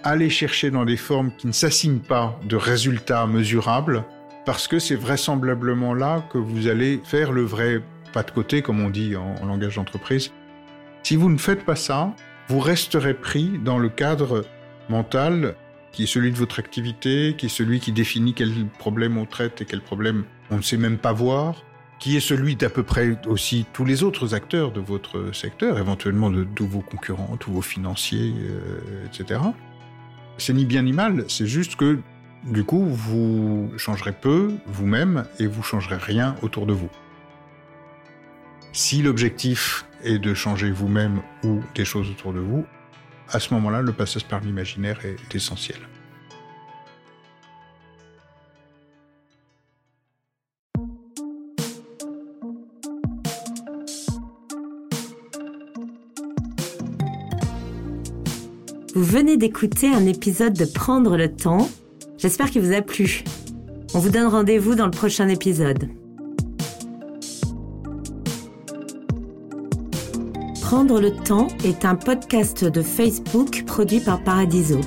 allez 0.02 0.30
chercher 0.30 0.70
dans 0.70 0.84
des 0.84 0.96
formes 0.96 1.32
qui 1.36 1.46
ne 1.46 1.52
s'assignent 1.52 2.00
pas 2.00 2.38
de 2.44 2.56
résultats 2.56 3.26
mesurables, 3.26 4.04
parce 4.46 4.68
que 4.68 4.78
c'est 4.78 4.94
vraisemblablement 4.94 5.92
là 5.92 6.24
que 6.32 6.38
vous 6.38 6.68
allez 6.68 7.00
faire 7.04 7.32
le 7.32 7.42
vrai 7.42 7.82
pas 8.16 8.22
de 8.22 8.30
côté, 8.30 8.62
comme 8.62 8.80
on 8.80 8.88
dit 8.88 9.14
en, 9.14 9.44
langage 9.44 9.76
d'entreprise. 9.76 10.32
Si 11.02 11.16
vous 11.16 11.28
ne 11.28 11.36
faites 11.36 11.66
pas 11.66 11.76
ça, 11.76 12.14
vous 12.48 12.60
resterez 12.60 13.12
pris 13.12 13.60
dans 13.62 13.78
le 13.78 13.90
cadre 13.90 14.44
mental 14.88 15.54
qui 15.96 16.02
est 16.02 16.06
celui 16.06 16.30
de 16.30 16.36
votre 16.36 16.58
activité, 16.58 17.34
qui 17.38 17.46
est 17.46 17.48
celui 17.48 17.80
qui 17.80 17.90
définit 17.90 18.34
quel 18.34 18.66
problème 18.78 19.16
on 19.16 19.24
traite 19.24 19.62
et 19.62 19.64
quel 19.64 19.80
problème 19.80 20.24
on 20.50 20.58
ne 20.58 20.62
sait 20.62 20.76
même 20.76 20.98
pas 20.98 21.14
voir, 21.14 21.64
qui 21.98 22.18
est 22.18 22.20
celui 22.20 22.54
d'à 22.54 22.68
peu 22.68 22.82
près 22.82 23.16
aussi 23.26 23.64
tous 23.72 23.86
les 23.86 24.02
autres 24.02 24.34
acteurs 24.34 24.72
de 24.72 24.80
votre 24.80 25.34
secteur, 25.34 25.78
éventuellement 25.78 26.28
de 26.28 26.44
tous 26.44 26.66
vos 26.66 26.82
concurrents, 26.82 27.38
tous 27.38 27.50
vos 27.50 27.62
financiers, 27.62 28.34
euh, 28.36 29.06
etc. 29.06 29.40
C'est 30.36 30.52
ni 30.52 30.66
bien 30.66 30.82
ni 30.82 30.92
mal, 30.92 31.24
c'est 31.28 31.46
juste 31.46 31.76
que 31.76 31.98
du 32.44 32.62
coup, 32.62 32.84
vous 32.84 33.72
changerez 33.78 34.12
peu 34.12 34.52
vous-même 34.66 35.24
et 35.38 35.46
vous 35.46 35.62
changerez 35.62 35.96
rien 35.96 36.36
autour 36.42 36.66
de 36.66 36.74
vous. 36.74 36.90
Si 38.72 39.00
l'objectif 39.00 39.86
est 40.04 40.18
de 40.18 40.34
changer 40.34 40.70
vous-même 40.70 41.22
ou 41.42 41.62
des 41.74 41.86
choses 41.86 42.10
autour 42.10 42.34
de 42.34 42.40
vous, 42.40 42.66
à 43.32 43.40
ce 43.40 43.52
moment-là, 43.54 43.82
le 43.82 43.92
passage 43.92 44.24
par 44.24 44.40
l'imaginaire 44.40 44.98
est 45.04 45.34
essentiel. 45.34 45.78
Vous 58.94 59.04
venez 59.04 59.36
d'écouter 59.36 59.88
un 59.88 60.06
épisode 60.06 60.54
de 60.54 60.64
Prendre 60.64 61.18
le 61.18 61.30
temps 61.30 61.68
J'espère 62.16 62.50
qu'il 62.50 62.62
vous 62.62 62.72
a 62.72 62.80
plu. 62.80 63.24
On 63.92 63.98
vous 63.98 64.08
donne 64.08 64.26
rendez-vous 64.26 64.74
dans 64.74 64.86
le 64.86 64.90
prochain 64.90 65.28
épisode. 65.28 65.90
Prendre 70.66 71.00
le 71.00 71.12
temps 71.12 71.46
est 71.64 71.84
un 71.84 71.94
podcast 71.94 72.64
de 72.64 72.82
Facebook 72.82 73.62
produit 73.66 74.00
par 74.00 74.20
Paradiso. 74.24 74.80